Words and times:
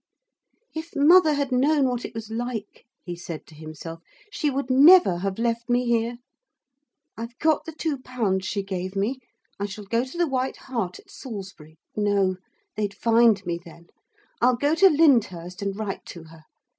'If 0.73 0.95
mother 0.95 1.35
had 1.35 1.51
known 1.51 1.87
what 1.87 2.05
it 2.05 2.15
was 2.15 2.31
like,' 2.31 2.87
he 3.05 3.15
said 3.15 3.45
to 3.45 3.53
himself, 3.53 3.99
'she 4.31 4.49
would 4.49 4.71
never 4.71 5.17
have 5.19 5.37
left 5.37 5.69
me 5.69 5.85
here. 5.85 6.17
I've 7.15 7.37
got 7.37 7.65
the 7.65 7.71
two 7.71 7.99
pounds 7.99 8.47
she 8.47 8.63
gave 8.63 8.95
me. 8.95 9.19
I 9.59 9.67
shall 9.67 9.83
go 9.85 10.03
to 10.03 10.17
the 10.17 10.25
White 10.27 10.57
Hart 10.57 10.97
at 10.97 11.11
Salisbury... 11.11 11.77
no, 11.95 12.37
they'd 12.75 12.95
find 12.95 13.45
me 13.45 13.59
then. 13.63 13.89
I'll 14.41 14.55
go 14.57 14.73
to 14.73 14.89
Lyndhurst; 14.89 15.61
and 15.61 15.77
write 15.77 16.03
to 16.07 16.23
her. 16.23 16.45